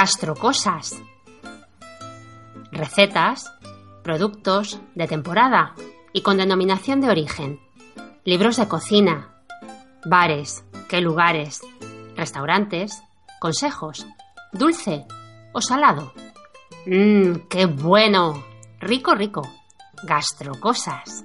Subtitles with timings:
[0.00, 0.94] Gastrocosas.
[2.70, 3.52] Recetas,
[4.04, 5.74] productos de temporada
[6.12, 7.58] y con denominación de origen.
[8.24, 9.34] Libros de cocina,
[10.04, 11.62] bares, qué lugares,
[12.14, 13.02] restaurantes,
[13.40, 14.06] consejos,
[14.52, 15.04] dulce
[15.52, 16.12] o salado.
[16.86, 18.44] Mmm, qué bueno.
[18.78, 19.42] Rico, rico.
[20.04, 21.24] Gastrocosas.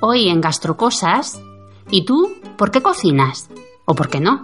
[0.00, 1.38] Hoy en Gastrocosas,
[1.90, 3.48] ¿y tú por qué cocinas?
[3.84, 4.40] ¿O por qué no?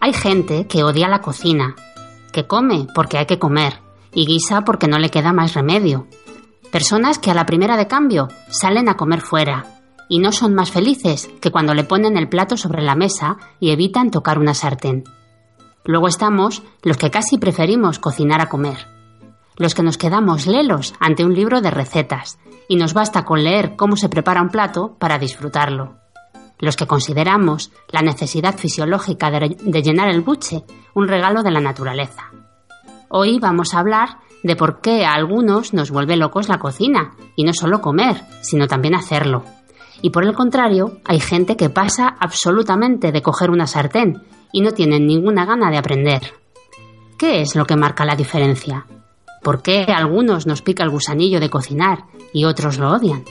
[0.00, 1.76] Hay gente que odia la cocina,
[2.32, 3.80] que come porque hay que comer
[4.12, 6.06] y guisa porque no le queda más remedio.
[6.72, 10.70] Personas que a la primera de cambio salen a comer fuera y no son más
[10.70, 15.04] felices que cuando le ponen el plato sobre la mesa y evitan tocar una sartén.
[15.84, 18.99] Luego estamos los que casi preferimos cocinar a comer.
[19.60, 23.76] Los que nos quedamos lelos ante un libro de recetas y nos basta con leer
[23.76, 25.98] cómo se prepara un plato para disfrutarlo.
[26.58, 32.30] Los que consideramos la necesidad fisiológica de, llenar el buche un regalo de la naturaleza.
[33.10, 37.44] Hoy vamos a hablar de por qué a algunos nos vuelve locos la cocina, y
[37.44, 39.44] no solo comer, sino también hacerlo.
[40.00, 44.72] Y por el contrario, hay gente que pasa absolutamente de coger una sartén y no
[44.72, 46.32] tienen ninguna gana de aprender.
[47.18, 48.86] ¿Qué es lo que marca la diferencia?
[49.42, 53.24] ¿Por qué a algunos nos pica el gusanillo de cocinar y otros lo odian?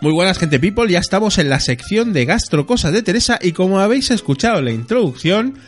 [0.00, 3.52] Muy buenas gente people, ya estamos en la sección de gastro cosas de Teresa y
[3.52, 5.58] como habéis escuchado en la introducción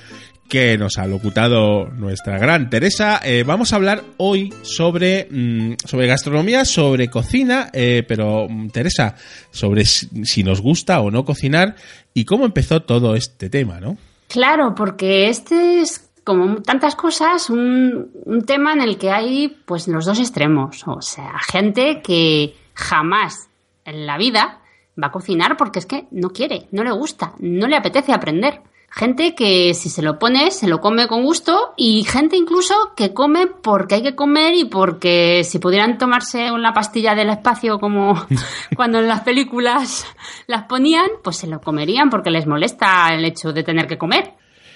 [0.49, 6.07] que nos ha locutado nuestra gran Teresa, eh, vamos a hablar hoy sobre, mm, sobre
[6.07, 9.17] gastronomía, sobre cocina, eh, pero mm, Teresa,
[9.51, 11.77] sobre si, nos gusta o no cocinar
[12.13, 13.97] y cómo empezó todo este tema, ¿no?
[14.29, 19.89] Claro, porque este es como tantas cosas, un, un tema en el que hay pues
[19.89, 20.83] los dos extremos.
[20.87, 23.49] O sea, gente que jamás
[23.85, 24.61] en la vida
[25.03, 28.61] va a cocinar porque es que no quiere, no le gusta, no le apetece aprender.
[28.97, 33.13] Gente que si se lo pone, se lo come con gusto y gente incluso que
[33.13, 38.15] come porque hay que comer y porque si pudieran tomarse una pastilla del espacio como
[38.77, 40.07] cuando en las películas
[40.47, 44.35] las ponían, pues se lo comerían porque les molesta el hecho de tener que comer.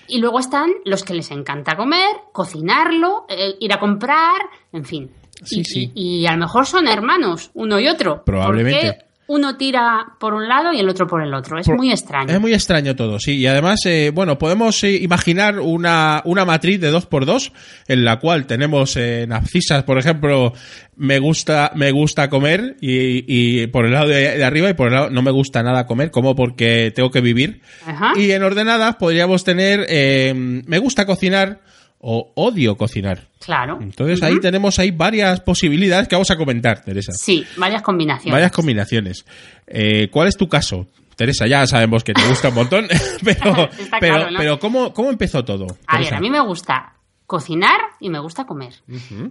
[0.09, 4.41] Y luego están los que les encanta comer, cocinarlo, eh, ir a comprar,
[4.73, 5.11] en fin.
[5.45, 5.93] Sí, y, sí.
[5.95, 8.25] y- y a lo mejor son hermanos, uno y otro.
[8.25, 9.05] Probablemente.
[9.29, 11.59] Uno tira por un lado y el otro por el otro.
[11.59, 12.33] Es Por- muy extraño.
[12.33, 13.37] Es muy extraño todo, sí.
[13.37, 17.53] Y además, eh, bueno, podemos eh, imaginar una, una matriz de 2x2
[17.89, 20.55] en la cual tenemos eh, narcisas, por ejemplo,
[20.97, 23.25] me gusta, me gusta comer y,
[23.63, 25.87] y por el lado de, de arriba y por el lado no me gusta nada
[25.87, 27.61] comer, como porque tengo que vivir.
[27.87, 28.13] Ajá.
[28.17, 31.61] Y en ordenadas podríamos tener eh, me gusta cocinar
[32.01, 33.27] o odio cocinar.
[33.45, 33.79] Claro.
[33.81, 37.13] Entonces ahí tenemos ahí varias posibilidades que vamos a comentar, Teresa.
[37.13, 38.33] Sí, varias combinaciones.
[38.33, 39.25] Varias combinaciones.
[39.67, 40.87] Eh, ¿Cuál es tu caso?
[41.17, 42.87] Teresa, ya sabemos que te gusta un montón,
[43.25, 43.69] pero,
[44.01, 44.39] pero, claro, ¿no?
[44.39, 45.67] pero ¿cómo, ¿cómo empezó todo?
[45.89, 46.93] A ver, a mí me gusta
[47.27, 48.75] cocinar y me gusta comer.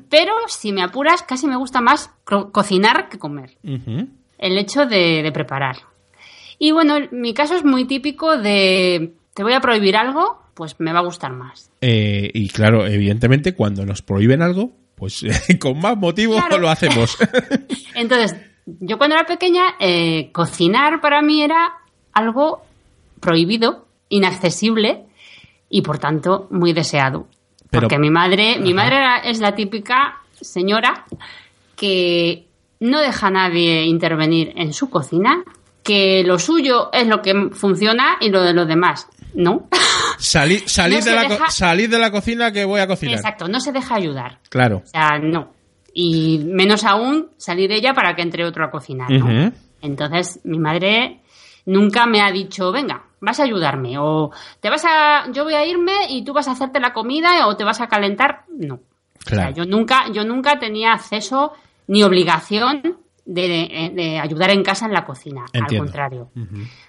[0.09, 3.57] Pero si me apuras, casi me gusta más co- cocinar que comer.
[3.63, 5.77] El hecho de, de preparar.
[6.59, 10.91] Y bueno, mi caso es muy típico de te voy a prohibir algo, pues me
[10.91, 11.69] va a gustar más.
[11.81, 15.23] Eh, y claro, evidentemente, cuando nos prohíben algo, pues
[15.59, 16.57] con más motivo Claro.
[16.57, 17.15] lo hacemos.
[17.95, 18.35] Entonces,
[18.65, 21.73] yo cuando era pequeña, eh, cocinar para mí era
[22.11, 22.63] algo
[23.19, 25.03] prohibido, inaccesible
[25.69, 27.27] y por tanto muy deseado.
[27.69, 31.05] Pero- Porque mi madre, mi madre era- es la típica señora
[31.75, 32.47] que
[32.79, 35.43] no deja a nadie intervenir en su cocina,
[35.83, 39.07] que lo suyo es lo que funciona y lo de los demás
[39.43, 39.67] no.
[40.19, 43.15] Salid, salid, No de la deja- salid de la cocina que voy a cocinar.
[43.15, 44.39] Exacto, no se deja ayudar.
[44.49, 44.81] Claro.
[44.83, 45.53] O sea, no.
[45.93, 49.09] Y menos aún salir ella para que entre otro a cocinar.
[49.81, 51.21] Entonces, mi madre
[51.65, 55.65] nunca me ha dicho, venga, vas a ayudarme o te vas a yo voy a
[55.65, 58.43] irme y tú vas a hacerte la comida o te vas a calentar.
[58.49, 58.79] No.
[59.25, 59.51] Claro.
[59.51, 61.53] O sea, yo nunca yo nunca tenía acceso
[61.87, 62.97] ni obligación
[63.27, 65.83] de, ayudar en casa en la cocina, Entiendo.
[65.83, 66.29] al contrario.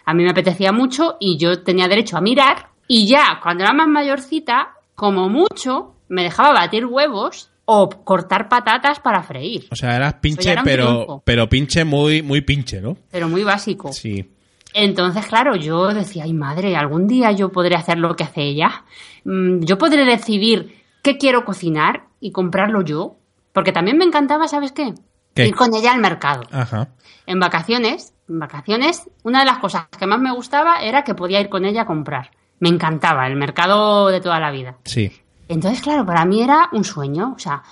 [0.05, 3.73] A mí me apetecía mucho y yo tenía derecho a mirar y ya cuando era
[3.75, 9.94] más mayorcita, como mucho, me dejaba batir huevos o cortar patatas para freír, O sea,
[9.94, 11.23] eras pinche, era pero, triunfo.
[11.25, 12.96] pero pinche muy, muy pinche, ¿no?
[13.11, 13.93] pero muy básico.
[13.93, 14.31] Sí.
[14.75, 18.84] Entonces, claro, yo decía, ay madre, algún día yo podré hacer lo que hace ella.
[19.25, 23.17] Mm, Yo podré decidir qué quiero cocinar y comprarlo yo.
[23.52, 24.93] Porque también me encantaba, ¿sabes qué?
[25.38, 25.46] ¿Qué?
[25.46, 26.43] Ir con ella al mercado.
[26.50, 26.88] Ajá.
[27.26, 31.40] En vacaciones, en vacaciones, una de las cosas que más me gustaba era que podía
[31.40, 32.31] ir con ella a comprar.
[32.58, 34.76] Me encantaba, el mercado de toda la vida.
[34.85, 35.12] Sí.
[35.46, 37.35] Entonces, claro, para mí era un sueño.
[37.37, 37.62] O sea,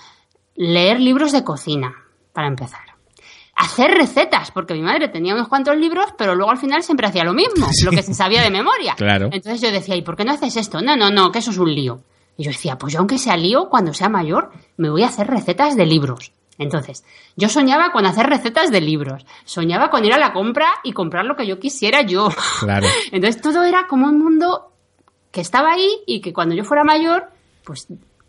[0.55, 1.93] leer libros de cocina,
[2.31, 2.81] para empezar.
[3.55, 7.23] Hacer recetas, porque mi madre tenía unos cuantos libros, pero luego al final siempre hacía
[7.23, 8.93] lo mismo, lo que se sabía de memoria.
[8.95, 9.29] Claro.
[9.31, 10.79] Entonces yo decía, ¿y por qué no haces esto?
[10.79, 12.01] No, no, no, que eso es un lío.
[12.37, 15.27] Y yo decía, pues yo aunque sea lío, cuando sea mayor, me voy a hacer
[15.27, 16.31] recetas de libros.
[16.59, 17.03] Entonces,
[17.35, 19.25] yo soñaba con hacer recetas de libros.
[19.45, 22.29] Soñaba con ir a la compra y comprar lo que yo quisiera yo.
[22.59, 22.87] Claro.
[23.11, 24.71] Entonces todo era como un mundo
[25.31, 27.25] que estaba ahí y que cuando yo fuera mayor,
[27.63, 27.87] pues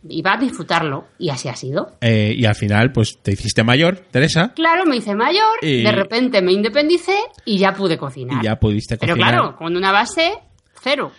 [0.09, 1.07] iba a disfrutarlo.
[1.19, 1.93] Y así ha sido.
[2.03, 5.93] Eh, y al final, pues te hiciste mayor, Teresa, Claro, me hice mayor, Y- de
[5.93, 7.17] repente me independicé
[7.47, 8.43] y ya pude cocinar.
[8.43, 9.35] y ya pudiste Pero cocinar.
[9.35, 10.35] claro, con una base
[10.83, 11.11] cero.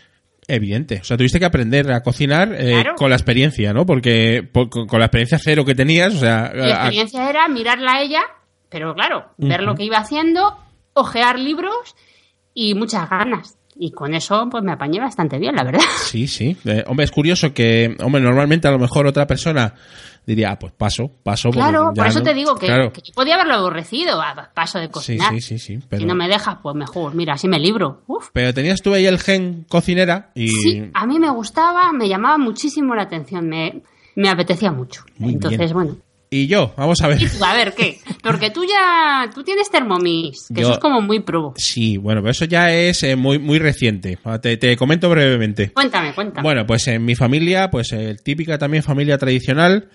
[0.52, 1.00] Evidente.
[1.02, 2.96] O sea, tuviste que aprender a cocinar eh, Claro.
[2.96, 3.86] con la experiencia, ¿no?
[3.86, 6.52] Porque por- con, la experiencia cero que tenías, o sea...
[6.56, 8.22] Mi a- experiencia era mirarla a ella,
[8.68, 10.58] pero claro, ver lo que iba haciendo,
[10.94, 11.96] ojear libros
[12.56, 13.59] y muchas ganas.
[13.82, 15.80] Y con eso, pues me apañé bastante bien, la verdad.
[16.06, 16.58] Sí, sí.
[16.66, 19.74] Eh, hombre, es curioso que, hombre, normalmente a lo mejor otra persona
[20.26, 21.50] diría, ah, pues paso, paso.
[21.50, 22.92] porque Claro, por eso no- te digo que, Claro.
[22.92, 25.34] que yo podía haberlo aborrecido a paso de Sí, cocinar.
[25.36, 25.80] sí, sí, sí.
[25.88, 27.16] Pero, Si no me dejas, pues mejor.
[27.16, 28.02] Mira, así me libro.
[28.08, 28.30] Uf.
[28.34, 30.50] pero tenías tú ahí el gen cocinera y...
[30.50, 33.82] Sí, a mí me gustaba, me llamaba muchísimo la atención, me,
[34.16, 35.04] me apetecía mucho.
[35.18, 35.74] Muy Entonces, bien.
[35.74, 35.98] bueno.
[36.32, 37.22] Y yo, vamos a ver.
[37.24, 37.44] ¿Y tú?
[37.44, 38.00] A ver, ¿qué?
[38.22, 41.54] Porque tú ya, tú tienes Thermomix, que Yo- eso es como muy pro.
[41.58, 44.18] Sí, bueno, pero eso ya es eh, muy, muy reciente.
[44.42, 45.72] Te, te comento brevemente.
[45.72, 46.44] Cuéntame, cuéntame.
[46.44, 49.90] Bueno, pues en mi familia, pues eh, típica también familia tradicional,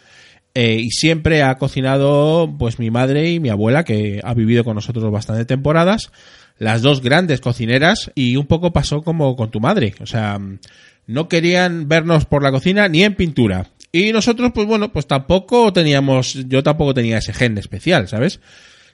[0.54, 4.75] eh, y siempre ha cocinado pues mi madre y mi abuela, que ha vivido con
[4.75, 6.10] nosotros bastante temporadas,
[6.58, 10.58] las dos grandes cocineras, y un poco pasó como con tu madre, o sea, mm,
[11.06, 13.66] no querían vernos por la cocina ni en pintura.
[13.94, 18.41] Y nosotros, pues bueno, pues tampoco teníamos, yo tampoco tenía ese gen especial, ¿sabes?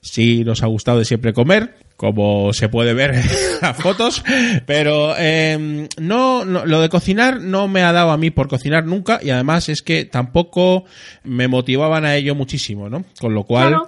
[0.02, 3.23] Sí nos ha gustado de siempre comer, como se puede ver en
[3.62, 4.23] las fotos,
[4.67, 8.85] pero eh, no, no, lo de cocinar no me ha dado a mí por cocinar
[8.85, 10.85] nunca y además es que tampoco
[11.25, 13.06] me motivaban a ello muchísimo, ¿no?
[13.19, 13.79] Con lo cual.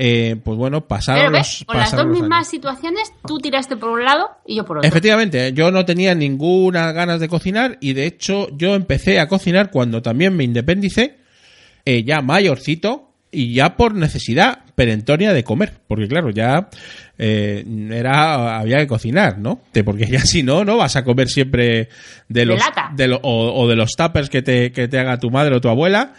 [0.00, 2.48] Eh, pues bueno, pasaron Pero los ves, con las dos mismas años.
[2.48, 4.88] situaciones, tú tiraste por un lado y yo por otro.
[4.88, 9.70] Efectivamente, yo no tenía ninguna ganas de cocinar y de hecho yo empecé a cocinar
[9.72, 11.16] cuando también me independicé,
[11.84, 16.68] eh, ya mayorcito y ya por necesidad perentoria de comer, porque claro, ya
[17.18, 19.60] eh, era había que cocinar, ¿no?
[19.84, 21.88] Porque ya si no, no vas a comer siempre
[22.28, 22.90] de los lata.
[22.94, 25.60] de lo- o, o de los tuppers que te, que te haga tu madre o
[25.60, 26.14] tu abuela.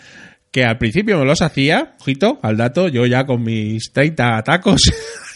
[0.51, 4.81] Que al principio me los hacía, ojito, al dato, yo ya con mis 30 tacos.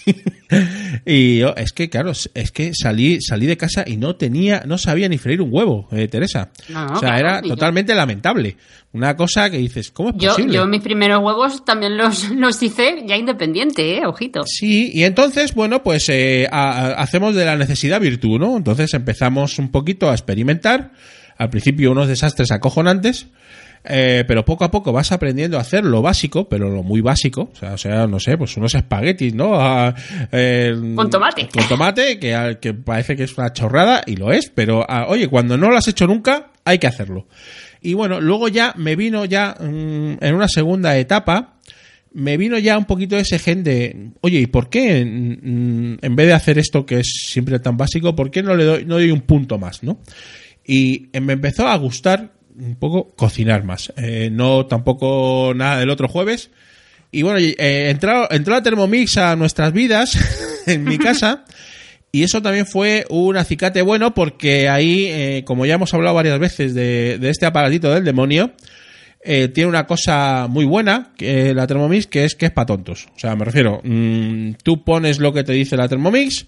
[1.06, 4.77] y yo, es que, claro, es que salí, salí de casa y no tenía, no
[4.77, 6.50] sabía ni freír un huevo, eh, Teresa.
[6.69, 8.57] No, o sea, claro, era yo- totalmente lamentable.
[8.94, 10.53] Una cosa que dices, ¿cómo es Yo, posible?
[10.55, 14.41] yo mis primeros huevos también los, los hice ya independiente, eh, ojito.
[14.46, 18.58] Sí, y entonces, bueno, pues eh, a- a- hacemos de la necesidad virtud, ¿no?
[18.58, 20.91] Entonces empezamos un poquito a experimentar.
[21.36, 23.25] Al principio unos desastres acojonantes,
[23.86, 27.50] eh, pero poco a poco vas aprendiendo a hacer lo básico, pero lo muy básico.
[27.54, 29.56] O sea, o sea no sé, pues unos espaguetis, ¿no?
[29.60, 29.94] A-
[30.32, 31.48] eh, Con tomate.
[31.54, 35.28] Con tomate, que, a- que parece que es una chorrada, y lo es, pero oye,
[35.28, 37.28] cuando no lo has hecho nunca, hay que hacerlo.
[37.82, 41.56] Y bueno, luego ya me vino ya mm, en una segunda etapa,
[42.13, 46.28] me vino ya un poquito ese gen de, oye, ¿y por qué mm, en vez
[46.28, 49.12] de hacer esto que es siempre tan básico, por qué no le doy, no doy
[49.12, 50.00] un punto más, ¿no?
[50.66, 53.93] Y eh, me empezó a gustar un poco cocinar más.
[53.98, 56.50] Eh, no tampoco nada del otro jueves.
[57.12, 60.17] Y bueno, eh, entró, la Thermomix a nuestras vidas
[60.67, 61.45] en mi casa.
[62.12, 66.39] Y eso también fue un acicate bueno porque ahí, eh, como ya hemos hablado varias
[66.39, 68.53] veces de, de este aparatito del demonio,
[69.24, 73.07] tiene una cosa muy buena, que la Thermomix, que es que es para tontos.
[73.15, 76.45] O sea, me refiero, mm, tú pones lo que te dice la Thermomix,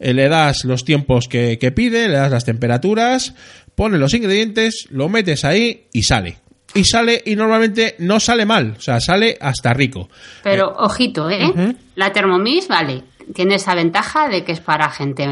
[0.00, 3.34] le das los tiempos que pide, le das las temperaturas,
[3.78, 6.38] pones los ingredientes, lo metes ahí y sale.
[6.74, 10.08] Y sale, y normalmente no sale mal, o sea, sale hasta rico.
[10.42, 11.76] Pero, ojito, ¿eh?
[11.94, 15.24] La Thermomix, vale, tiene esa ventaja de que es para gente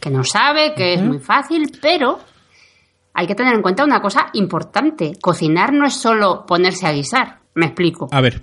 [0.00, 2.20] que no sabe, que es muy fácil, pero
[3.14, 5.12] hay que tener en cuenta una cosa importante.
[5.18, 7.38] Cocinar no es solo ponerse a guisar.
[7.54, 8.08] Me explico.
[8.12, 8.42] A ver.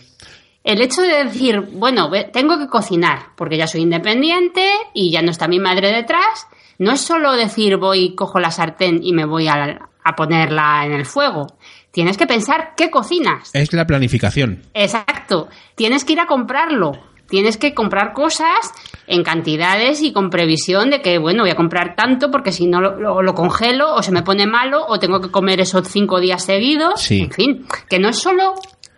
[0.63, 5.29] El hecho de decir, bueno, tengo que cocinar porque ya soy independiente y ya no
[5.29, 6.47] está mi madre detrás,
[6.79, 10.91] no es solo decir voy, cojo la sartén y me voy a, a ponerla en
[10.93, 11.47] el fuego.
[11.91, 13.49] Tienes que pensar qué cocinas.
[13.53, 14.61] Es la planificación.
[14.73, 15.47] Exacto.
[15.75, 16.91] Tienes que ir a comprarlo.
[17.27, 18.71] Tienes que comprar cosas
[19.07, 22.81] en cantidades y con previsión de que, bueno, voy a comprar tanto porque si no
[22.81, 26.19] lo, lo- lo congelo o se me pone malo o tengo que comer esos cinco
[26.19, 27.01] días seguidos.
[27.01, 27.21] Sí.
[27.21, 28.53] En fin, que no es solo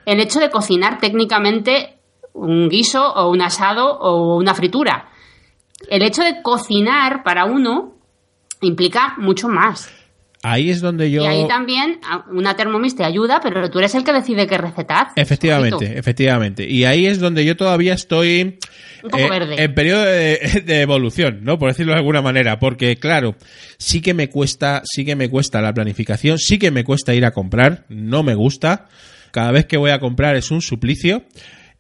[0.06, 2.00] el hecho de cocinar técnicamente
[2.34, 5.10] un guiso o un asado o una fritura.
[5.90, 7.96] El hecho de cocinar para uno
[8.62, 9.92] implica mucho más.
[10.44, 11.24] Ahí es donde yo...
[11.24, 12.00] Y ahí también
[12.32, 15.14] una Thermomix te ayuda, pero tú eres el que decide qué receta haces.
[15.16, 16.70] Efectivamente, efectivamente.
[16.70, 18.60] Y ahí es donde yo todavía estoy eh,
[19.04, 19.62] Un poco verde.
[19.62, 21.58] en periodo de, de evolución, ¿no?
[21.58, 22.60] Por decirlo de alguna manera.
[22.60, 23.36] Porque, claro,
[23.78, 27.26] sí que me cuesta, sí que me cuesta la planificación, sí que me cuesta ir
[27.26, 28.88] a comprar, no me gusta.
[29.32, 31.24] Cada vez que voy a comprar es un suplicio.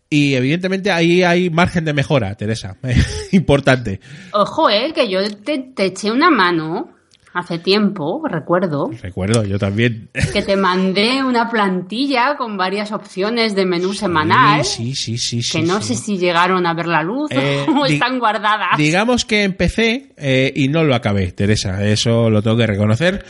[0.09, 2.77] Y evidentemente ahí hay margen de mejora, Teresa.
[3.31, 3.99] Importante.
[4.31, 6.96] Ojo, eh, que yo te, te eché una mano
[7.37, 10.09] hace tiempo, recuerdo, Recuerdo, yo también.
[10.33, 14.63] que te mandé una plantilla con varias opciones de menú semanal.
[14.65, 15.59] Sí, sí, sí, sí.
[15.59, 15.95] que no sí.
[15.95, 18.77] sé si llegaron a ver la luz Eh, o están guardadas.
[18.77, 23.23] Digamos que empecé eh, y no lo acabé, Teresa, eso lo tengo que reconocer.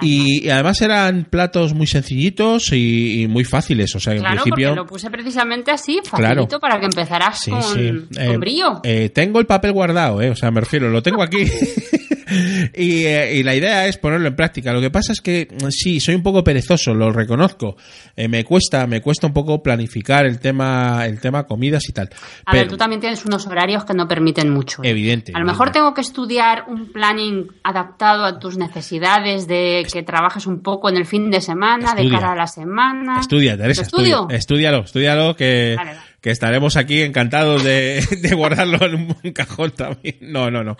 [0.00, 4.42] Y, y además eran platos muy sencillitos y, y muy fáciles, o sea, en claro,
[4.42, 4.68] principio...
[4.70, 6.26] porque lo puse precisamente así, Claro.
[6.42, 7.90] facilito para que empezaras Sí, con, sí.
[8.14, 8.80] con Eh, brío.
[8.84, 11.44] eh, tengo el papel guardado, eh, o sea, me refiero, lo tengo aquí.
[12.74, 14.72] y, eh, y la idea es ponerlo en práctica.
[14.72, 17.76] Lo que pasa es que sí, soy un poco perezoso, lo reconozco.
[18.16, 22.08] Eh, me cuesta, me cuesta un poco planificar el tema, el tema comidas y tal.
[22.46, 24.82] A Pero- ver, tú también tienes unos horarios que no permiten mucho.
[24.82, 24.90] ¿eh?
[24.90, 25.78] Evidente, A lo mejor evidente.
[25.80, 30.96] tengo que estudiar un planning adaptado a tus necesidades, de que trabajes un poco en
[30.96, 33.20] el fin de semana, de cara a la semana.
[33.20, 34.18] Estudia, Teresa, estudia.
[34.30, 36.00] Estudialo, estudialo, que, Vale, vale.
[36.24, 40.16] Que estaremos aquí encantados de, de guardarlo en un cajón también.
[40.22, 40.74] No, no, no.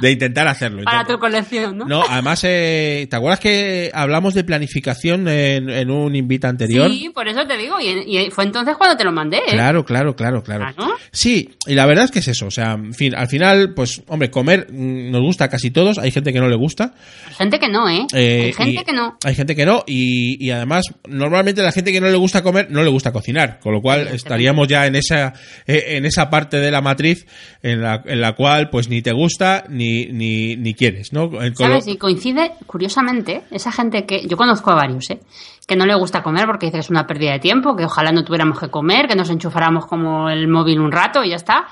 [0.00, 0.82] De intentar hacerlo.
[0.82, 1.84] Para tu colección, ¿no?
[1.84, 6.90] No, además, eh, ¿te acuerdas que hablamos de planificación en, en un invita anterior?
[6.90, 7.78] Sí, por eso te digo.
[7.80, 9.36] Y, y fue entonces cuando te lo mandé.
[9.36, 9.52] ¿eh?
[9.52, 10.66] Claro, claro, claro, claro.
[11.12, 12.46] Sí, y la verdad es que es eso.
[12.46, 15.98] O sea, en fin, al final, pues, hombre, comer mm, nos gusta a casi todos.
[15.98, 16.94] Hay gente que no le gusta.
[17.28, 18.04] Hay gente que no, ¿eh?
[18.14, 19.16] Eh, Hay gente que no.
[19.24, 19.84] Hay gente que no.
[19.86, 23.60] Y, y además, normalmente la gente que no le gusta comer, no le gusta cocinar.
[23.60, 25.32] Con lo cual, estaríamos ya en esa,
[25.66, 27.26] eh, en esa parte de la matriz
[27.62, 31.30] en la, en la cual, pues, ni te gusta ni, ni, ni quieres, ¿no?
[31.54, 31.86] ¿Sabes?
[31.86, 34.26] Y coincide, curiosamente, esa gente que.
[34.26, 35.20] Yo conozco a varios, ¿eh?
[35.66, 38.10] Que no le gusta comer porque dice que es una pérdida de tiempo, que ojalá
[38.10, 41.66] no tuviéramos que comer, que nos enchufáramos como el móvil un rato y ya está.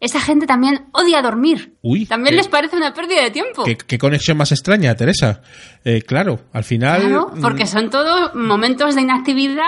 [0.00, 1.72] Esa gente también odia dormir.
[1.80, 3.64] Uy, también qué- les parece una pérdida de tiempo.
[3.64, 5.40] ¿Qué, qué conexión más extraña, Teresa?
[5.84, 7.00] Eh, claro, al final.
[7.00, 9.62] Claro, mm, porque son todos momentos de inactividad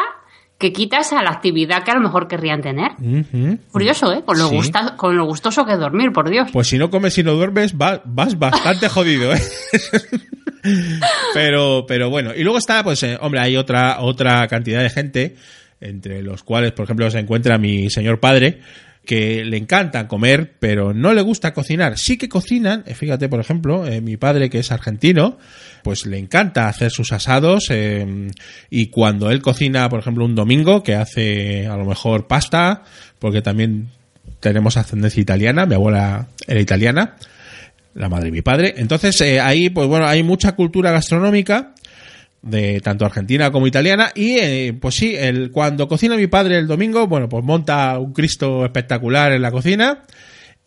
[0.59, 2.93] que quitas a la actividad que a lo mejor querrían tener.
[2.99, 3.59] ujú.
[3.73, 4.23] Curioso, ¿eh?
[4.25, 4.57] Con lo, Sí.
[4.57, 6.49] gusta- con lo gustoso que es dormir, por Dios.
[6.53, 9.41] Pues si no comes y no duermes, va- vas bastante jodido, ¿eh?
[11.35, 12.33] pero, pero bueno.
[12.35, 15.37] Y luego está, pues, eh, hombre, hay otra, otra cantidad de gente,
[15.81, 18.61] entre los cuales, por ejemplo, se encuentra mi señor padre,
[19.07, 21.97] que le encanta comer, pero no le gusta cocinar.
[21.97, 25.39] Sí que cocinan, eh, fíjate, por ejemplo, eh, mi padre, que es argentino,
[25.83, 28.29] pues le encanta hacer sus asados, eh,
[28.69, 32.83] y cuando él cocina, por ejemplo, un domingo, que hace a lo mejor pasta,
[33.19, 33.89] porque también
[34.41, 37.17] tenemos ascendencia italiana, mi abuela era italiana,
[37.95, 38.75] la madre de mi padre.
[38.77, 41.73] Entonces, eh, ahí, pues bueno, hay mucha cultura gastronómica
[42.47, 46.67] de tanto argentina como italiana y eh, pues sí, el, cuando cocina mi padre el
[46.67, 50.03] domingo, bueno, pues monta un Cristo espectacular en la cocina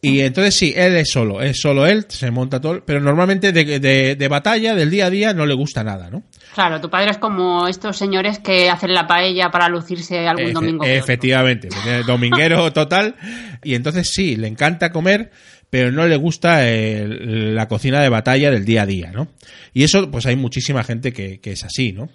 [0.02, 3.80] y entonces sí, él es solo, es solo él, se monta todo, pero normalmente de,
[3.80, 6.24] de- de batalla, del día a día, no le gusta nada, ¿no?
[6.56, 10.54] Claro, tu padre es como estos señores que hacen la paella para lucirse algún Efe-
[10.54, 10.86] domingo.
[10.86, 11.68] Efectivamente,
[12.08, 13.16] dominguero total.
[13.64, 15.32] Y entonces sí, le encanta comer,
[15.70, 19.28] pero no le gusta el- la cocina de batalla del día a día, ¿no?
[19.74, 22.10] Y eso, pues hay muchísima gente que, que es así, ¿no?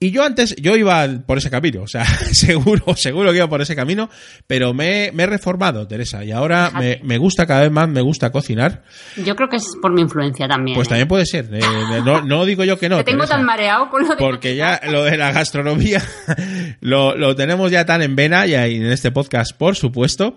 [0.00, 3.62] Y yo antes, yo iba por ese camino, o sea, seguro, seguro que iba por
[3.62, 4.10] ese camino,
[4.48, 8.00] pero me, me he reformado, Teresa, y ahora me, me gusta cada vez más, me
[8.00, 8.82] gusta cocinar.
[9.24, 10.74] Yo creo que es por mi influencia también.
[10.74, 10.90] Pues ¿eh?
[10.90, 11.60] también puede ser, eh,
[12.04, 12.96] no, no digo yo que no.
[12.98, 16.02] Te tengo Teresa tan mareado con lo de porque ya lo de la gastronomía
[16.80, 20.36] lo, lo tenemos ya tan en vena y en este podcast, por supuesto,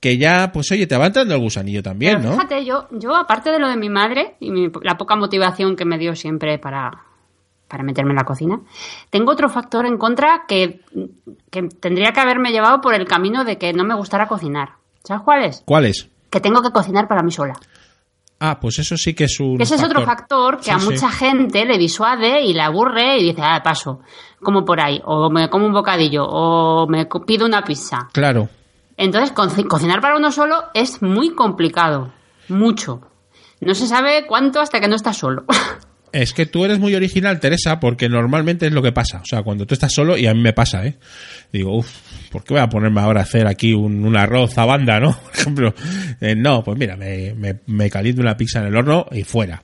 [0.00, 2.34] que ya, pues oye, te va entrando el gusanillo también, Pero ¿no?
[2.36, 5.84] Fíjate, yo, yo aparte de lo de mi madre y mi- la poca motivación que
[5.84, 6.90] me dio siempre para,
[7.68, 8.60] para meterme en la cocina,
[9.10, 10.80] tengo otro factor en contra que,
[11.50, 14.70] que tendría que haberme llevado por el camino de que no me gustara cocinar.
[15.04, 15.62] ¿Sabes cuál es?
[15.66, 16.08] ¿Cuál es?
[16.30, 17.54] Que tengo que cocinar para mí sola.
[18.42, 19.60] Ah, pues eso sí que es un.
[19.60, 21.18] Ese es otro factor que a mucha sí.
[21.18, 24.00] gente le disuade y le aburre y dice, ah, paso,
[24.42, 28.08] como por ahí, o me como un bocadillo, o me pido una pizza.
[28.12, 28.48] Claro.
[29.00, 32.12] Entonces, co- cocinar para uno solo es muy complicado.
[32.48, 33.00] Mucho.
[33.60, 35.44] No se sabe cuánto hasta que no estás solo.
[36.12, 39.18] Es que tú eres muy original, Teresa, porque normalmente es lo que pasa.
[39.22, 40.98] O sea, cuando tú estás solo, y a mí me pasa, ¿eh?
[41.52, 41.88] Digo, uff,
[42.32, 45.12] ¿por qué voy a ponerme ahora a hacer aquí un, un arroz a banda, no?
[45.22, 45.74] Por ejemplo,
[46.20, 49.62] eh, no, pues mira, me, me, me caliento una pizza en el horno y fuera.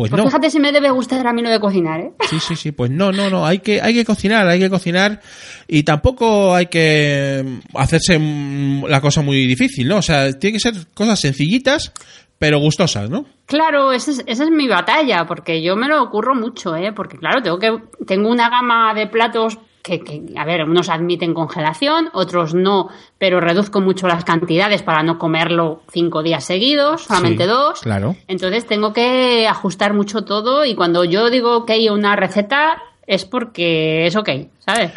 [0.00, 0.28] Pues Pues no.
[0.30, 2.12] fíjate si me debe gustar a mí lo de cocinar, ¿eh?
[2.30, 5.20] Sí, sí, sí, pues no, no, no, hay que, hay que cocinar, hay que cocinar
[5.68, 9.98] y tampoco hay que mm, hacerse mm, la cosa muy difícil, ¿no?
[9.98, 11.92] O sea, tiene que ser cosas sencillitas,
[12.38, 13.26] pero gustosas, ¿no?
[13.44, 16.94] Claro, esa es, esa es mi batalla, porque yo me lo ocurro mucho, ¿eh?
[16.96, 17.70] Porque claro, tengo que
[18.06, 23.40] tengo una gama de platos que, que, a ver, unos admiten congelación, otros no, pero
[23.40, 27.80] reduzco mucho las cantidades para no comerlo cinco días seguidos, solamente Sí, dos.
[27.80, 28.16] claro.
[28.28, 33.24] Entonces tengo que ajustar mucho todo y cuando yo digo ok a una receta es
[33.24, 34.28] porque es ok,
[34.60, 34.92] ¿sabes?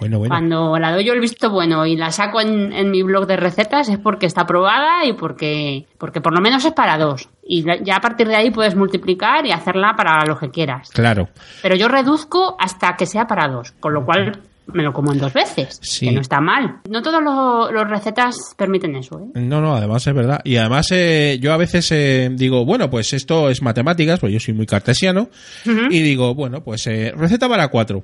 [0.00, 0.32] Bueno, bueno.
[0.32, 3.36] Cuando la doy yo el visto bueno y la saco en, en mi blog de
[3.36, 7.28] recetas es porque está aprobada y porque, porque por lo menos es para dos.
[7.46, 10.90] Y ya a partir de ahí puedes multiplicar y hacerla para lo que quieras.
[10.90, 11.28] Claro.
[11.62, 14.40] Pero yo reduzco hasta que sea para dos, con lo cual
[14.72, 16.06] me lo como en dos veces, Sí.
[16.06, 16.76] que no está mal.
[16.88, 17.20] No todas
[17.74, 19.40] las recetas permiten eso, ¿eh?
[19.40, 20.40] No, no, además es verdad.
[20.44, 24.38] Y además eh, yo a veces eh, digo, bueno, pues esto es matemáticas, pues yo
[24.38, 25.28] soy muy cartesiano,
[25.64, 28.02] y digo, bueno, pues eh, receta para cuatro.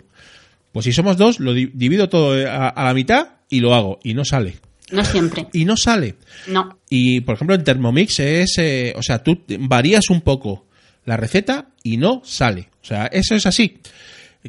[0.77, 3.75] Pues si somos dos, lo di- divido todo eh, a, a la mitad y lo
[3.75, 4.57] hago, y no sale.
[4.93, 5.47] No siempre.
[5.55, 6.17] Y no sale.
[6.49, 6.79] No.
[6.91, 10.67] Y por ejemplo en Thermomix es, eh, o sea, tú varías un poco
[11.07, 12.69] la receta y no sale.
[12.83, 13.79] O sea, eso es así.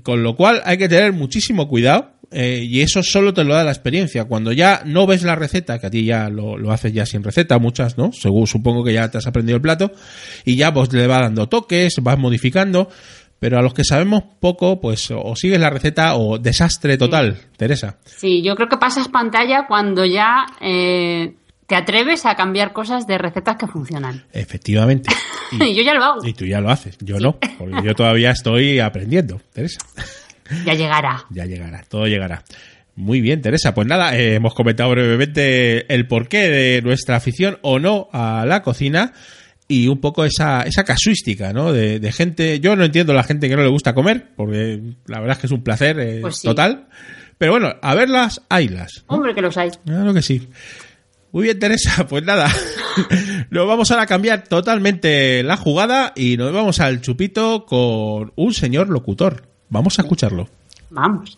[0.03, 3.63] Con lo cual hay que tener muchísimo cuidado eh, y eso solo te lo da
[3.63, 4.25] la experiencia.
[4.25, 7.24] Cuando ya no ves la receta, que a ti ya lo, lo haces ya sin
[7.24, 8.12] receta, muchas, ¿no?
[8.12, 9.93] Según, supongo que ya te has aprendido el plato
[10.43, 12.89] y ya pues le va dando toques, vas modificando.
[13.39, 17.98] Pero a los que sabemos poco, pues o sigues la receta o desastre total, Teresa.
[18.06, 21.36] Sí, yo creo que pasas pantalla cuando ya eh,
[21.67, 24.26] te atreves a cambiar cosas de recetas que funcionan.
[24.32, 25.10] Efectivamente.
[25.50, 26.28] Y yo ya lo hago.
[26.28, 29.80] Y tú ya lo haces, yo no, porque yo todavía estoy aprendiendo, Teresa.
[30.65, 31.26] Ya llegará.
[31.30, 32.43] Ya llegará, todo llegará.
[32.95, 33.73] Muy bien, Teresa.
[33.73, 38.62] Pues nada, eh, hemos comentado brevemente el porqué de nuestra afición o no a la
[38.63, 39.13] cocina
[39.67, 41.73] y un poco esa, esa casuística, ¿no?
[41.73, 42.60] De, de gente.
[42.60, 45.47] Yo no entiendo la gente que no le gusta comer, porque la verdad es que
[45.47, 46.47] es un placer eh, Pues sí.
[46.47, 46.88] total.
[47.38, 49.03] Pero bueno, a verlas, haylas.
[49.08, 49.69] Hombre, que los hay.
[49.86, 50.47] Claro que sí.
[51.32, 52.06] Muy bien, Teresa.
[52.10, 52.49] Pues nada,
[53.49, 58.53] nos vamos ahora a cambiar totalmente la jugada y nos vamos al chupito con un
[58.53, 59.43] señor locutor.
[59.69, 60.49] Vamos a escucharlo.
[60.89, 61.38] Vamos.